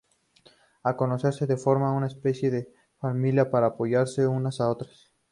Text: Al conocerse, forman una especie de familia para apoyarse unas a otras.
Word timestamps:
Al 0.81 0.95
conocerse, 0.95 1.45
forman 1.57 1.93
una 1.95 2.07
especie 2.07 2.49
de 2.49 2.73
familia 2.97 3.51
para 3.51 3.67
apoyarse 3.67 4.25
unas 4.25 4.59
a 4.59 4.67
otras. 4.67 5.11